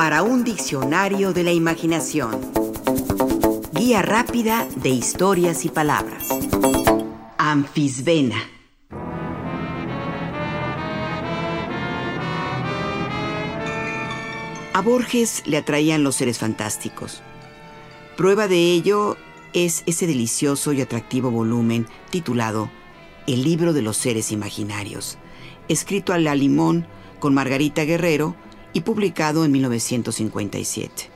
para 0.00 0.22
un 0.22 0.44
diccionario 0.44 1.34
de 1.34 1.42
la 1.42 1.52
imaginación. 1.52 2.40
Guía 3.74 4.00
rápida 4.00 4.66
de 4.76 4.88
historias 4.88 5.66
y 5.66 5.68
palabras. 5.68 6.26
Anfisbena. 7.36 8.36
A 14.72 14.80
Borges 14.80 15.42
le 15.44 15.58
atraían 15.58 16.02
los 16.02 16.16
seres 16.16 16.38
fantásticos. 16.38 17.20
Prueba 18.16 18.48
de 18.48 18.72
ello 18.72 19.18
es 19.52 19.82
ese 19.84 20.06
delicioso 20.06 20.72
y 20.72 20.80
atractivo 20.80 21.30
volumen 21.30 21.86
titulado 22.08 22.70
El 23.26 23.42
libro 23.42 23.74
de 23.74 23.82
los 23.82 23.98
seres 23.98 24.32
imaginarios, 24.32 25.18
escrito 25.68 26.14
a 26.14 26.18
la 26.18 26.34
limón 26.34 26.86
con 27.18 27.34
Margarita 27.34 27.84
Guerrero 27.84 28.34
y 28.72 28.80
publicado 28.80 29.44
en 29.44 29.52
1957. 29.52 31.10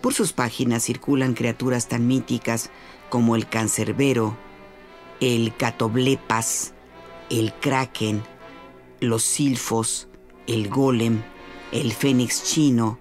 Por 0.00 0.14
sus 0.14 0.32
páginas 0.32 0.84
circulan 0.84 1.34
criaturas 1.34 1.88
tan 1.88 2.06
míticas 2.06 2.70
como 3.10 3.36
el 3.36 3.48
cancerbero, 3.48 4.36
el 5.20 5.54
catoblepas, 5.56 6.72
el 7.28 7.52
kraken, 7.52 8.22
los 9.00 9.22
silfos, 9.22 10.08
el 10.46 10.68
golem, 10.68 11.22
el 11.72 11.92
fénix 11.92 12.44
chino, 12.44 12.98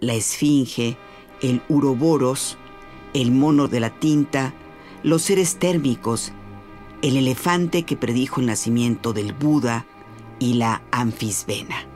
la 0.00 0.14
esfinge, 0.14 0.96
el 1.40 1.62
uroboros, 1.68 2.58
el 3.14 3.30
mono 3.30 3.68
de 3.68 3.80
la 3.80 3.90
tinta, 3.90 4.52
los 5.02 5.22
seres 5.22 5.58
térmicos, 5.58 6.32
el 7.02 7.16
elefante 7.16 7.84
que 7.84 7.96
predijo 7.96 8.40
el 8.40 8.46
nacimiento 8.46 9.12
del 9.12 9.32
Buda 9.32 9.86
y 10.38 10.54
la 10.54 10.82
anfisbena. 10.90 11.93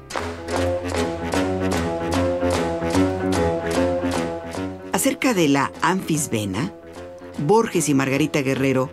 Acerca 5.08 5.32
de 5.32 5.48
la 5.48 5.72
anfisbena, 5.80 6.70
Borges 7.38 7.88
y 7.88 7.94
Margarita 7.94 8.42
Guerrero 8.42 8.90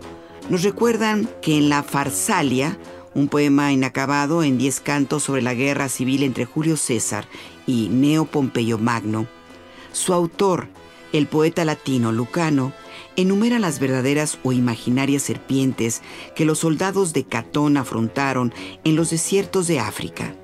nos 0.48 0.62
recuerdan 0.62 1.28
que 1.42 1.58
en 1.58 1.68
la 1.68 1.82
Farsalia, 1.82 2.78
un 3.12 3.28
poema 3.28 3.70
inacabado 3.70 4.42
en 4.42 4.56
diez 4.56 4.80
cantos 4.80 5.24
sobre 5.24 5.42
la 5.42 5.52
guerra 5.52 5.90
civil 5.90 6.22
entre 6.22 6.46
Julio 6.46 6.78
César 6.78 7.26
y 7.66 7.90
Neo 7.90 8.24
Pompeyo 8.24 8.78
Magno, 8.78 9.26
su 9.92 10.14
autor, 10.14 10.68
el 11.12 11.26
poeta 11.26 11.66
latino 11.66 12.12
Lucano, 12.12 12.72
enumera 13.16 13.58
las 13.58 13.78
verdaderas 13.78 14.38
o 14.42 14.52
imaginarias 14.52 15.20
serpientes 15.20 16.00
que 16.34 16.46
los 16.46 16.60
soldados 16.60 17.12
de 17.12 17.24
Catón 17.24 17.76
afrontaron 17.76 18.54
en 18.84 18.96
los 18.96 19.10
desiertos 19.10 19.66
de 19.66 19.80
África. 19.80 20.34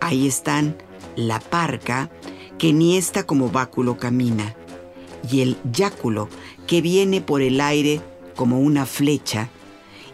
Ahí 0.00 0.26
están 0.26 0.74
la 1.16 1.38
parca, 1.38 2.08
que 2.56 2.72
ni 2.72 2.96
esta 2.96 3.24
como 3.24 3.50
báculo 3.50 3.98
camina, 3.98 4.56
y 5.30 5.40
el 5.40 5.56
yáculo, 5.70 6.28
que 6.66 6.80
viene 6.80 7.20
por 7.20 7.42
el 7.42 7.60
aire 7.60 8.00
como 8.34 8.60
una 8.60 8.86
flecha, 8.86 9.48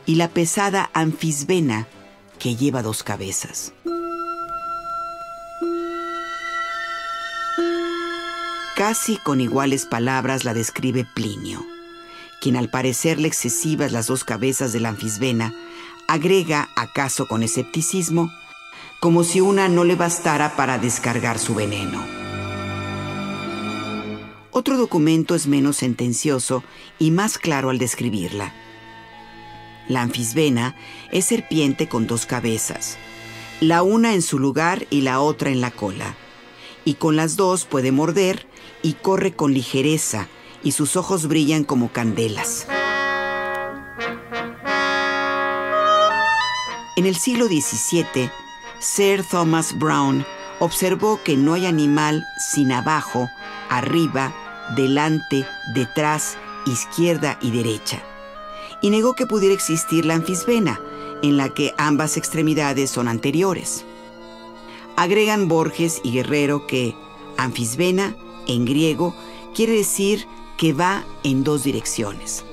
y 0.07 0.17
la 0.17 0.29
pesada 0.29 0.91
anfisbena, 0.95 1.87
que 2.39 2.57
lleva 2.57 2.83
dos 2.83 3.03
cabezas. 3.03 3.73
Casi 8.77 9.17
con 9.19 9.41
iguales 9.41 9.87
palabras 9.87 10.45
la 10.45 10.55
describe 10.55 11.07
Plinio, 11.15 11.65
quien 12.41 12.57
al 12.57 12.69
parecerle 12.69 13.29
excesivas 13.29 13.93
las 13.93 14.09
dos 14.09 14.25
cabezas 14.25 14.73
de 14.73 14.81
la 14.81 14.89
anfisbena, 14.89 15.55
agrega, 16.09 16.69
acaso 16.75 17.29
con 17.29 17.43
escepticismo, 17.43 18.33
como 18.99 19.25
si 19.25 19.41
una 19.41 19.69
no 19.69 19.85
le 19.85 19.95
bastara 19.95 20.57
para 20.57 20.79
descargar 20.79 21.39
su 21.39 21.55
veneno. 21.55 22.22
Otro 24.55 24.77
documento 24.77 25.34
es 25.34 25.47
menos 25.47 25.78
sentencioso 25.78 26.62
y 26.98 27.11
más 27.11 27.39
claro 27.39 27.70
al 27.70 27.78
describirla. 27.78 28.53
La 29.88 30.03
anfisbena 30.03 30.77
es 31.10 31.25
serpiente 31.25 31.88
con 31.88 32.06
dos 32.06 32.27
cabezas, 32.27 32.99
la 33.60 33.82
una 33.82 34.12
en 34.12 34.21
su 34.21 34.38
lugar 34.38 34.87
y 34.91 35.00
la 35.00 35.21
otra 35.21 35.49
en 35.49 35.62
la 35.62 35.71
cola, 35.71 36.16
y 36.84 36.94
con 36.94 37.16
las 37.16 37.37
dos 37.37 37.65
puede 37.65 37.93
morder 37.93 38.47
y 38.82 38.93
corre 38.93 39.32
con 39.32 39.54
ligereza, 39.54 40.28
y 40.62 40.72
sus 40.72 40.97
ojos 40.97 41.28
brillan 41.28 41.65
como 41.65 41.91
candelas. 41.91 42.66
En 46.97 47.06
el 47.06 47.16
siglo 47.16 47.47
XVII, 47.47 48.31
Sir 48.81 49.25
Thomas 49.25 49.78
Brown 49.78 50.27
observó 50.59 51.21
que 51.25 51.38
no 51.38 51.54
hay 51.54 51.65
animal 51.65 52.22
sin 52.53 52.71
abajo, 52.71 53.31
arriba 53.71 54.34
delante, 54.77 55.47
detrás, 55.75 56.37
izquierda 56.67 57.39
y 57.41 57.50
derecha. 57.50 58.03
Y 58.81 58.91
negó 58.91 59.15
que 59.15 59.27
pudiera 59.27 59.55
existir 59.55 60.05
la 60.05 60.15
anfisbena, 60.15 60.81
en 61.23 61.37
la 61.37 61.50
que 61.50 61.73
ambas 61.78 62.17
extremidades 62.17 62.91
son 62.91 63.09
anteriores. 63.09 63.84
Agregan 64.97 65.49
Borges 65.49 66.01
y 66.03 66.12
Guerrero 66.12 66.67
que 66.67 66.95
anfisbena, 67.37 68.17
en 68.47 68.65
griego, 68.65 69.15
quiere 69.55 69.72
decir 69.72 70.27
que 70.59 70.72
va 70.72 71.05
en 71.22 71.45
dos 71.45 71.65
direcciones. 71.65 72.45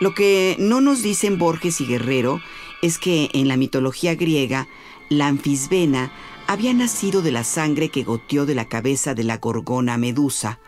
Lo 0.00 0.14
que 0.14 0.56
no 0.58 0.80
nos 0.80 1.02
dicen 1.02 1.38
Borges 1.38 1.80
y 1.80 1.86
Guerrero 1.86 2.40
es 2.82 2.98
que 2.98 3.30
en 3.32 3.48
la 3.48 3.56
mitología 3.56 4.14
griega, 4.14 4.68
la 5.08 5.28
anfisbena 5.28 6.12
había 6.46 6.72
nacido 6.74 7.22
de 7.22 7.32
la 7.32 7.44
sangre 7.44 7.88
que 7.88 8.04
goteó 8.04 8.46
de 8.46 8.54
la 8.54 8.66
cabeza 8.66 9.14
de 9.14 9.24
la 9.24 9.38
gorgona 9.38 9.96
Medusa, 9.96 10.60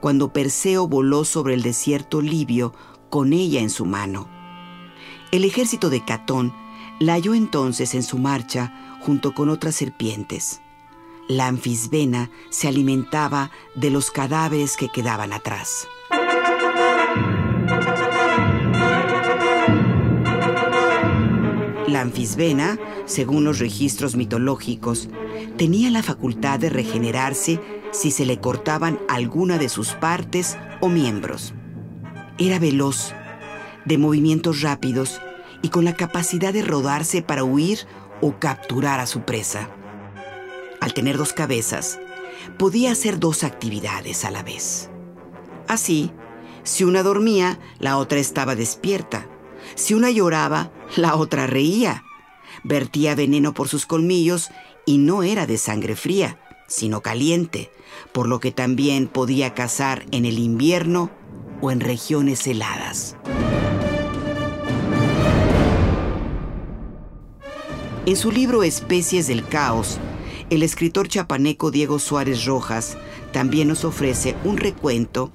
cuando 0.00 0.32
Perseo 0.32 0.88
voló 0.88 1.24
sobre 1.24 1.54
el 1.54 1.62
desierto 1.62 2.20
libio 2.20 2.74
con 3.10 3.32
ella 3.32 3.60
en 3.60 3.70
su 3.70 3.86
mano. 3.86 4.28
El 5.32 5.44
ejército 5.44 5.90
de 5.90 6.04
Catón 6.04 6.54
la 6.98 7.14
halló 7.14 7.34
entonces 7.34 7.94
en 7.94 8.02
su 8.02 8.18
marcha 8.18 8.98
junto 9.00 9.34
con 9.34 9.48
otras 9.48 9.74
serpientes. 9.74 10.60
La 11.28 11.48
anfisbena 11.48 12.30
se 12.50 12.68
alimentaba 12.68 13.50
de 13.74 13.90
los 13.90 14.10
cadáveres 14.10 14.76
que 14.76 14.88
quedaban 14.88 15.32
atrás. 15.32 15.88
La 21.88 22.00
anfisbena, 22.00 22.78
según 23.06 23.44
los 23.44 23.58
registros 23.58 24.16
mitológicos, 24.16 25.08
tenía 25.56 25.90
la 25.90 26.02
facultad 26.02 26.58
de 26.58 26.70
regenerarse 26.70 27.60
si 27.92 28.10
se 28.10 28.26
le 28.26 28.40
cortaban 28.40 29.00
alguna 29.08 29.58
de 29.58 29.68
sus 29.68 29.92
partes 29.92 30.58
o 30.80 30.88
miembros. 30.88 31.54
Era 32.38 32.58
veloz, 32.58 33.14
de 33.84 33.98
movimientos 33.98 34.60
rápidos 34.60 35.20
y 35.62 35.68
con 35.70 35.84
la 35.84 35.94
capacidad 35.94 36.52
de 36.52 36.62
rodarse 36.62 37.22
para 37.22 37.44
huir 37.44 37.78
o 38.20 38.38
capturar 38.38 39.00
a 39.00 39.06
su 39.06 39.22
presa. 39.22 39.70
Al 40.80 40.92
tener 40.92 41.16
dos 41.16 41.32
cabezas, 41.32 41.98
podía 42.58 42.92
hacer 42.92 43.18
dos 43.18 43.44
actividades 43.44 44.24
a 44.24 44.30
la 44.30 44.42
vez. 44.42 44.90
Así, 45.68 46.12
si 46.64 46.84
una 46.84 47.02
dormía, 47.02 47.58
la 47.78 47.96
otra 47.96 48.18
estaba 48.18 48.54
despierta 48.54 49.28
si 49.74 49.94
una 49.94 50.10
lloraba, 50.10 50.70
la 50.96 51.16
otra 51.16 51.46
reía. 51.46 52.04
Vertía 52.68 53.14
veneno 53.14 53.54
por 53.54 53.68
sus 53.68 53.86
colmillos 53.86 54.50
y 54.86 54.98
no 54.98 55.22
era 55.22 55.46
de 55.46 55.56
sangre 55.56 55.94
fría, 55.94 56.40
sino 56.66 57.00
caliente, 57.00 57.70
por 58.10 58.26
lo 58.26 58.40
que 58.40 58.50
también 58.50 59.06
podía 59.06 59.54
cazar 59.54 60.04
en 60.10 60.24
el 60.24 60.40
invierno 60.40 61.08
o 61.60 61.70
en 61.70 61.78
regiones 61.78 62.44
heladas. 62.48 63.16
En 68.04 68.16
su 68.16 68.32
libro 68.32 68.64
Especies 68.64 69.28
del 69.28 69.46
Caos, 69.46 69.98
el 70.50 70.64
escritor 70.64 71.06
chapaneco 71.06 71.70
Diego 71.70 72.00
Suárez 72.00 72.46
Rojas 72.46 72.98
también 73.32 73.68
nos 73.68 73.84
ofrece 73.84 74.34
un 74.42 74.56
recuento, 74.56 75.30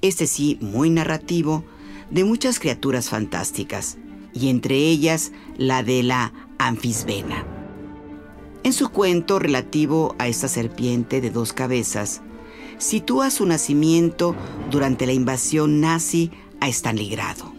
este 0.00 0.26
sí 0.26 0.56
muy 0.62 0.88
narrativo, 0.88 1.62
de 2.10 2.24
muchas 2.24 2.58
criaturas 2.58 3.10
fantásticas, 3.10 3.98
y 4.32 4.48
entre 4.48 4.76
ellas 4.76 5.32
la 5.58 5.82
de 5.82 6.02
la 6.02 6.32
anfisbena. 6.66 7.44
En 8.62 8.72
su 8.72 8.90
cuento 8.90 9.38
relativo 9.38 10.14
a 10.18 10.28
esta 10.28 10.46
serpiente 10.46 11.20
de 11.20 11.30
dos 11.30 11.52
cabezas, 11.52 12.20
sitúa 12.78 13.30
su 13.30 13.46
nacimiento 13.46 14.34
durante 14.70 15.06
la 15.06 15.12
invasión 15.12 15.80
nazi 15.80 16.30
a 16.60 16.68
Stalingrado. 16.68 17.52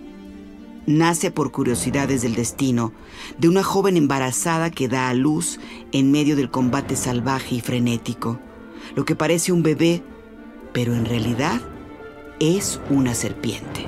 Nace 0.85 1.31
por 1.31 1.51
curiosidades 1.51 2.21
del 2.21 2.35
destino 2.35 2.91
de 3.37 3.49
una 3.49 3.63
joven 3.63 3.97
embarazada 3.97 4.69
que 4.69 4.87
da 4.87 5.09
a 5.09 5.13
luz 5.13 5.59
en 5.91 6.11
medio 6.11 6.35
del 6.35 6.51
combate 6.51 6.95
salvaje 6.95 7.55
y 7.55 7.61
frenético, 7.61 8.39
lo 8.95 9.05
que 9.05 9.15
parece 9.15 9.51
un 9.51 9.63
bebé, 9.63 10.03
pero 10.73 10.95
en 10.95 11.05
realidad 11.05 11.61
es 12.39 12.79
una 12.89 13.13
serpiente. 13.13 13.85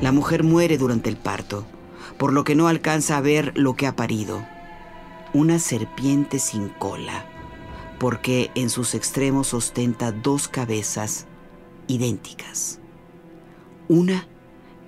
La 0.00 0.12
mujer 0.12 0.44
muere 0.44 0.78
durante 0.78 1.10
el 1.10 1.16
parto, 1.16 1.66
por 2.18 2.32
lo 2.32 2.44
que 2.44 2.54
no 2.54 2.68
alcanza 2.68 3.16
a 3.16 3.20
ver 3.20 3.52
lo 3.56 3.74
que 3.74 3.88
ha 3.88 3.96
parido. 3.96 4.46
Una 5.34 5.58
serpiente 5.58 6.38
sin 6.38 6.68
cola, 6.68 7.26
porque 7.98 8.52
en 8.54 8.70
sus 8.70 8.94
extremos 8.94 9.54
ostenta 9.54 10.12
dos 10.12 10.46
cabezas 10.46 11.26
idénticas. 11.88 12.78
Una 13.88 14.28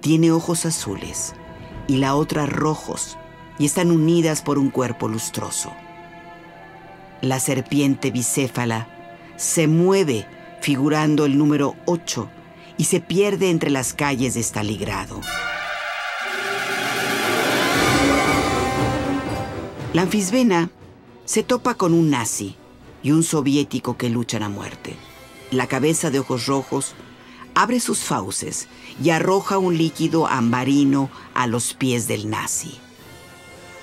tiene 0.01 0.31
ojos 0.31 0.65
azules 0.65 1.35
y 1.89 1.97
la 1.97 2.15
otra 2.15 2.47
rojos 2.47 3.19
y 3.59 3.67
están 3.67 3.91
unidas 3.91 4.43
por 4.43 4.59
un 4.59 4.71
cuerpo 4.71 5.09
lustroso. 5.09 5.73
La 7.21 7.41
serpiente 7.41 8.13
bicéfala 8.13 8.89
se 9.37 9.67
mueve 9.67 10.27
figurando 10.61 11.25
el 11.25 11.37
número 11.37 11.75
8 11.87 12.31
y 12.81 12.85
se 12.85 13.01
pierde 13.01 13.51
entre 13.51 13.69
las 13.69 13.93
calles 13.93 14.33
de 14.33 14.43
Staligrado. 14.43 15.21
La 19.93 20.01
anfisbena 20.01 20.71
se 21.27 21.43
topa 21.43 21.75
con 21.75 21.93
un 21.93 22.09
nazi 22.09 22.57
y 23.03 23.11
un 23.11 23.23
soviético 23.23 23.99
que 23.99 24.09
luchan 24.09 24.43
a 24.43 24.49
muerte. 24.49 24.97
La 25.51 25.67
cabeza 25.67 26.11
de 26.11 26.21
ojos 26.21 26.47
rojos 26.47 26.95
abre 27.55 27.81
sus 27.81 27.99
fauces 27.99 28.67
y 29.05 29.11
arroja 29.11 29.59
un 29.59 29.77
líquido 29.77 30.27
ambarino 30.27 31.11
a 31.35 31.47
los 31.47 31.75
pies 31.75 32.09
del 32.09 32.31
nazi. 32.31 32.79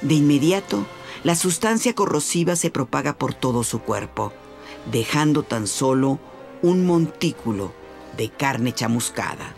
De 0.01 0.15
inmediato, 0.15 0.87
la 1.23 1.35
sustancia 1.35 1.93
corrosiva 1.93 2.55
se 2.55 2.71
propaga 2.71 3.15
por 3.15 3.35
todo 3.35 3.63
su 3.63 3.77
cuerpo, 3.77 4.33
dejando 4.91 5.43
tan 5.43 5.67
solo 5.67 6.17
un 6.63 6.83
montículo 6.83 7.73
de 8.17 8.29
carne 8.29 8.73
chamuscada. 8.73 9.55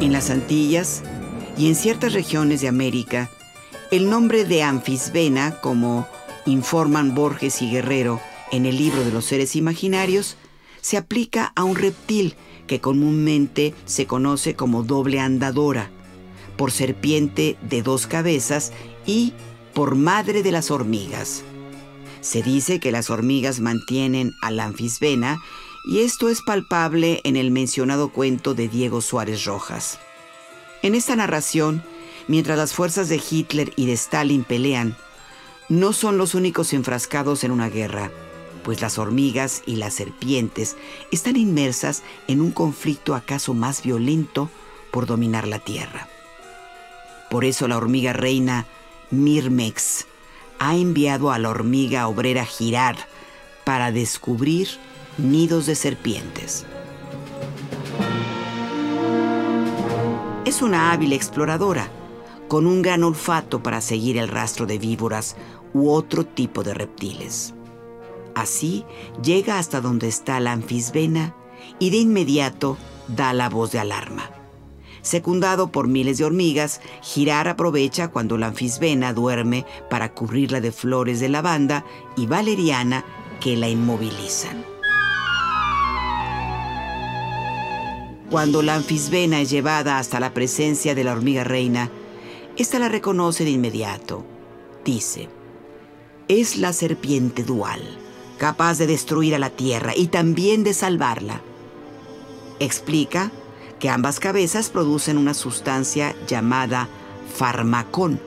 En 0.00 0.12
las 0.12 0.30
Antillas 0.30 1.02
y 1.58 1.68
en 1.68 1.74
ciertas 1.74 2.12
regiones 2.12 2.60
de 2.60 2.68
América, 2.68 3.30
el 3.90 4.10
nombre 4.10 4.44
de 4.44 4.62
anfisbena, 4.62 5.60
como 5.60 6.06
informan 6.44 7.14
Borges 7.14 7.62
y 7.62 7.70
Guerrero 7.70 8.20
en 8.52 8.66
el 8.66 8.76
libro 8.76 9.04
de 9.04 9.12
los 9.12 9.24
seres 9.24 9.56
imaginarios, 9.56 10.36
se 10.80 10.96
aplica 10.96 11.52
a 11.56 11.64
un 11.64 11.76
reptil 11.76 12.36
que 12.66 12.80
comúnmente 12.80 13.74
se 13.84 14.06
conoce 14.06 14.54
como 14.54 14.82
doble 14.82 15.20
andadora, 15.20 15.90
por 16.56 16.72
serpiente 16.72 17.56
de 17.62 17.82
dos 17.82 18.06
cabezas 18.06 18.72
y 19.04 19.34
por 19.74 19.94
madre 19.94 20.42
de 20.42 20.52
las 20.52 20.70
hormigas. 20.70 21.44
Se 22.20 22.42
dice 22.42 22.80
que 22.80 22.92
las 22.92 23.10
hormigas 23.10 23.60
mantienen 23.60 24.34
a 24.40 24.50
la 24.50 24.64
anfisbena 24.64 25.38
y 25.86 26.00
esto 26.00 26.28
es 26.28 26.42
palpable 26.42 27.20
en 27.24 27.36
el 27.36 27.50
mencionado 27.50 28.08
cuento 28.10 28.54
de 28.54 28.68
Diego 28.68 29.00
Suárez 29.00 29.44
Rojas. 29.44 29.98
En 30.82 30.94
esta 30.94 31.14
narración, 31.16 31.82
mientras 32.28 32.58
las 32.58 32.74
fuerzas 32.74 33.08
de 33.08 33.20
Hitler 33.30 33.72
y 33.76 33.86
de 33.86 33.92
Stalin 33.92 34.44
pelean, 34.44 34.96
no 35.68 35.92
son 35.92 36.18
los 36.18 36.34
únicos 36.34 36.72
enfrascados 36.72 37.44
en 37.44 37.50
una 37.50 37.68
guerra, 37.68 38.10
pues 38.64 38.80
las 38.80 38.98
hormigas 38.98 39.62
y 39.66 39.76
las 39.76 39.94
serpientes 39.94 40.76
están 41.12 41.36
inmersas 41.36 42.02
en 42.26 42.40
un 42.40 42.50
conflicto 42.50 43.14
acaso 43.14 43.54
más 43.54 43.82
violento 43.82 44.50
por 44.90 45.06
dominar 45.06 45.46
la 45.46 45.60
tierra. 45.60 46.08
Por 47.30 47.44
eso 47.44 47.68
la 47.68 47.76
hormiga 47.76 48.12
reina 48.12 48.66
Mirmex 49.10 50.06
ha 50.58 50.76
enviado 50.76 51.30
a 51.30 51.38
la 51.38 51.50
hormiga 51.50 52.08
obrera 52.08 52.44
Girar 52.44 52.96
para 53.64 53.92
descubrir 53.92 54.68
nidos 55.18 55.66
de 55.66 55.74
serpientes. 55.74 56.66
Es 60.44 60.62
una 60.62 60.92
hábil 60.92 61.12
exploradora, 61.12 61.88
con 62.48 62.66
un 62.66 62.80
gran 62.80 63.02
olfato 63.02 63.62
para 63.62 63.80
seguir 63.80 64.16
el 64.16 64.28
rastro 64.28 64.66
de 64.66 64.78
víboras 64.78 65.36
u 65.74 65.90
otro 65.90 66.24
tipo 66.24 66.62
de 66.62 66.74
reptiles. 66.74 67.54
Así 68.34 68.84
llega 69.22 69.58
hasta 69.58 69.80
donde 69.80 70.08
está 70.08 70.38
la 70.40 70.52
anfisbena 70.52 71.34
y 71.78 71.90
de 71.90 71.96
inmediato 71.96 72.76
da 73.08 73.32
la 73.32 73.48
voz 73.48 73.72
de 73.72 73.80
alarma. 73.80 74.35
Secundado 75.06 75.70
por 75.70 75.86
miles 75.86 76.18
de 76.18 76.24
hormigas, 76.24 76.80
Girar 77.00 77.46
aprovecha 77.46 78.08
cuando 78.08 78.36
la 78.36 78.48
anfisbena 78.48 79.12
duerme 79.12 79.64
para 79.88 80.12
cubrirla 80.12 80.60
de 80.60 80.72
flores 80.72 81.20
de 81.20 81.28
lavanda 81.28 81.84
y 82.16 82.26
valeriana 82.26 83.04
que 83.38 83.56
la 83.56 83.68
inmovilizan. 83.68 84.64
Cuando 88.32 88.62
la 88.62 88.74
anfisbena 88.74 89.40
es 89.40 89.48
llevada 89.48 90.00
hasta 90.00 90.18
la 90.18 90.34
presencia 90.34 90.96
de 90.96 91.04
la 91.04 91.12
hormiga 91.12 91.44
reina, 91.44 91.88
ésta 92.56 92.80
la 92.80 92.88
reconoce 92.88 93.44
de 93.44 93.50
inmediato. 93.50 94.24
Dice, 94.84 95.28
es 96.26 96.56
la 96.56 96.72
serpiente 96.72 97.44
dual, 97.44 97.80
capaz 98.38 98.78
de 98.78 98.88
destruir 98.88 99.36
a 99.36 99.38
la 99.38 99.50
tierra 99.50 99.92
y 99.94 100.08
también 100.08 100.64
de 100.64 100.74
salvarla. 100.74 101.42
Explica 102.58 103.30
que 103.78 103.88
ambas 103.88 104.20
cabezas 104.20 104.70
producen 104.70 105.18
una 105.18 105.34
sustancia 105.34 106.14
llamada 106.26 106.88
farmacón. 107.34 108.20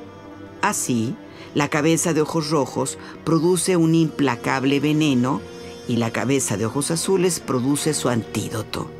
Así, 0.61 1.15
la 1.55 1.69
cabeza 1.69 2.13
de 2.13 2.21
ojos 2.21 2.49
rojos 2.49 2.97
produce 3.23 3.75
un 3.75 3.95
implacable 3.95 4.79
veneno 4.79 5.41
y 5.87 5.97
la 5.97 6.11
cabeza 6.11 6.57
de 6.57 6.65
ojos 6.65 6.91
azules 6.91 7.39
produce 7.39 7.93
su 7.93 8.09
antídoto. 8.09 8.91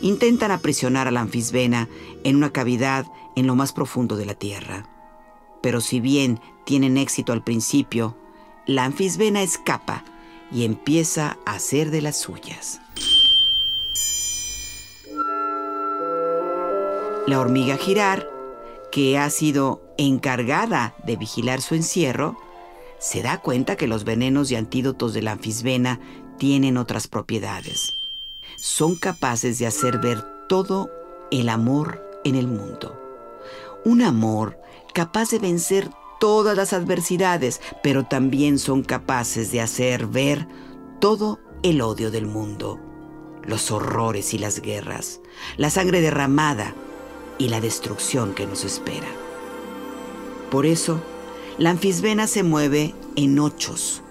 Intentan 0.00 0.50
aprisionar 0.50 1.08
a 1.08 1.10
la 1.10 1.20
anfisbena 1.20 1.88
en 2.24 2.36
una 2.36 2.50
cavidad 2.50 3.06
en 3.34 3.46
lo 3.46 3.54
más 3.54 3.72
profundo 3.72 4.16
de 4.16 4.26
la 4.26 4.34
tierra. 4.34 4.88
Pero 5.62 5.80
si 5.80 6.00
bien 6.00 6.40
tienen 6.64 6.96
éxito 6.96 7.32
al 7.32 7.44
principio, 7.44 8.16
la 8.66 8.84
anfisbena 8.84 9.42
escapa 9.42 10.04
y 10.50 10.64
empieza 10.64 11.38
a 11.44 11.52
hacer 11.52 11.90
de 11.90 12.02
las 12.02 12.18
suyas. 12.18 12.80
La 17.26 17.40
hormiga 17.40 17.76
girar, 17.76 18.30
que 18.92 19.18
ha 19.18 19.28
sido 19.30 19.82
encargada 19.98 20.94
de 21.04 21.16
vigilar 21.16 21.60
su 21.60 21.74
encierro, 21.74 22.36
se 23.00 23.20
da 23.20 23.38
cuenta 23.38 23.74
que 23.74 23.88
los 23.88 24.04
venenos 24.04 24.52
y 24.52 24.54
antídotos 24.54 25.12
de 25.12 25.22
la 25.22 25.32
anfisbena 25.32 25.98
tienen 26.38 26.76
otras 26.76 27.08
propiedades. 27.08 27.96
Son 28.56 28.94
capaces 28.94 29.58
de 29.58 29.66
hacer 29.66 29.98
ver 29.98 30.22
todo 30.48 30.88
el 31.32 31.48
amor 31.48 32.00
en 32.24 32.36
el 32.36 32.46
mundo. 32.46 32.96
Un 33.84 34.02
amor 34.02 34.60
capaz 34.94 35.30
de 35.30 35.40
vencer 35.40 35.90
todas 36.20 36.56
las 36.56 36.72
adversidades, 36.72 37.60
pero 37.82 38.04
también 38.04 38.60
son 38.60 38.84
capaces 38.84 39.50
de 39.50 39.60
hacer 39.60 40.06
ver 40.06 40.46
todo 41.00 41.40
el 41.64 41.80
odio 41.80 42.12
del 42.12 42.26
mundo, 42.26 42.78
los 43.42 43.72
horrores 43.72 44.32
y 44.32 44.38
las 44.38 44.60
guerras, 44.60 45.20
la 45.56 45.70
sangre 45.70 46.00
derramada, 46.00 46.72
y 47.38 47.48
la 47.48 47.60
destrucción 47.60 48.34
que 48.34 48.46
nos 48.46 48.64
espera. 48.64 49.08
Por 50.50 50.66
eso, 50.66 51.00
la 51.58 51.70
anfisbena 51.70 52.26
se 52.26 52.42
mueve 52.42 52.94
en 53.16 53.38
ochos. 53.38 54.02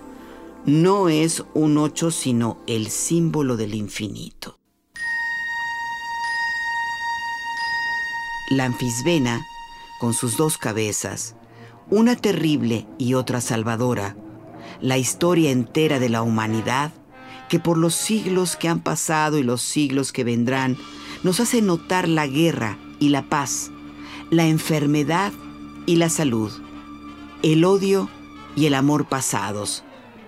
No 0.65 1.10
es 1.10 1.44
un 1.53 1.77
ocho, 1.77 2.12
sino 2.12 2.58
el 2.67 2.89
símbolo 2.89 3.55
del 3.55 3.75
infinito. 3.75 4.60
La 8.50 8.65
anfisbena, 8.65 9.46
con 10.00 10.13
sus 10.13 10.38
dos 10.38 10.58
cabezas, 10.58 11.36
una 11.89 12.15
terrible 12.15 12.88
y 12.98 13.13
otra 13.13 13.41
salvadora, 13.41 14.15
la 14.82 14.98
historia 14.98 15.51
entera 15.51 16.00
de 16.00 16.10
la 16.10 16.22
humanidad, 16.22 16.91
que 17.50 17.60
por 17.60 17.77
los 17.77 17.96
siglos 17.96 18.55
que 18.55 18.67
han 18.67 18.82
pasado 18.82 19.38
y 19.38 19.44
los 19.44 19.62
siglos 19.62 20.12
que 20.12 20.24
vendrán, 20.24 20.77
nos 21.24 21.39
hace 21.39 21.62
notar 21.62 22.08
la 22.08 22.27
guerra 22.27 22.77
y 22.99 23.09
la 23.09 23.23
paz, 23.23 23.71
la 24.29 24.45
enfermedad 24.45 25.31
y 25.85 25.97
la 25.97 26.09
salud, 26.09 26.51
el 27.43 27.65
odio 27.65 28.09
y 28.55 28.65
el 28.65 28.73
amor 28.73 29.07
pasados, 29.07 29.83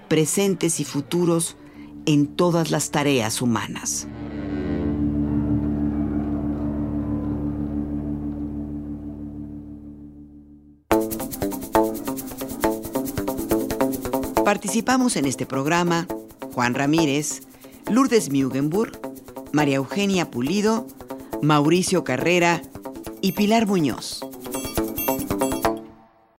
presentes 0.08 0.80
y 0.80 0.86
futuros 0.86 1.58
en 2.06 2.28
todas 2.28 2.72
las 2.72 2.92
tareas 2.92 3.42
humanas. 3.42 4.08
Participamos 14.46 15.18
en 15.18 15.26
este 15.26 15.46
programa 15.46 16.08
Juan 16.54 16.74
Ramírez, 16.74 17.42
Lourdes 17.92 18.32
Mugenburg, 18.32 18.98
María 19.52 19.76
Eugenia 19.76 20.32
Pulido, 20.32 20.88
Mauricio 21.42 22.04
Carrera 22.04 22.62
y 23.22 23.34
Pilar 23.34 23.68
Muñoz. 23.68 24.27